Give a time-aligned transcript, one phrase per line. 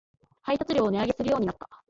[0.41, 1.69] 配達料を値上げするようになった